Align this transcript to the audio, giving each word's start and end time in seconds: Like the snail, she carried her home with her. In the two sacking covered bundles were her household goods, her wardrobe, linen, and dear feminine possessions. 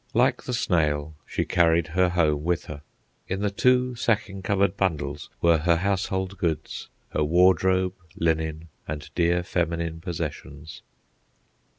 Like 0.15 0.41
the 0.41 0.53
snail, 0.53 1.13
she 1.27 1.45
carried 1.45 1.89
her 1.89 2.09
home 2.09 2.43
with 2.43 2.65
her. 2.65 2.81
In 3.27 3.41
the 3.41 3.51
two 3.51 3.93
sacking 3.93 4.41
covered 4.41 4.75
bundles 4.75 5.29
were 5.43 5.59
her 5.59 5.75
household 5.75 6.39
goods, 6.39 6.89
her 7.09 7.23
wardrobe, 7.23 7.93
linen, 8.15 8.69
and 8.87 9.07
dear 9.13 9.43
feminine 9.43 10.01
possessions. 10.01 10.81